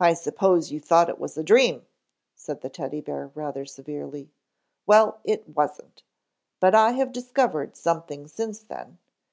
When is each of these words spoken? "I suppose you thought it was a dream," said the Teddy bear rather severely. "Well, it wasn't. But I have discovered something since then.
"I 0.00 0.14
suppose 0.14 0.72
you 0.72 0.80
thought 0.80 1.08
it 1.08 1.20
was 1.20 1.38
a 1.38 1.44
dream," 1.44 1.86
said 2.34 2.60
the 2.60 2.68
Teddy 2.68 3.00
bear 3.00 3.28
rather 3.36 3.64
severely. 3.64 4.32
"Well, 4.84 5.20
it 5.22 5.48
wasn't. 5.50 6.02
But 6.58 6.74
I 6.74 6.90
have 6.94 7.12
discovered 7.12 7.76
something 7.76 8.26
since 8.26 8.58
then. 8.62 8.98